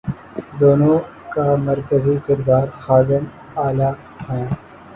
دونوں 0.59 0.97
کے 1.33 1.45
مرکزی 1.59 2.15
کردار 2.27 2.67
خادم 2.79 3.23
اعلی 3.57 3.89
ہیں۔ 4.27 4.47